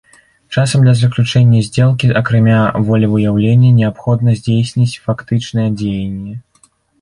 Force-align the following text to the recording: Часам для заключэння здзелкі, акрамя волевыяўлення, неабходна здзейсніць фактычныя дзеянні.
Часам 0.59 0.85
для 0.85 0.93
заключэння 1.01 1.59
здзелкі, 1.67 2.09
акрамя 2.21 2.61
волевыяўлення, 2.87 3.69
неабходна 3.81 4.35
здзейсніць 4.41 4.99
фактычныя 5.05 5.69
дзеянні. 5.79 6.35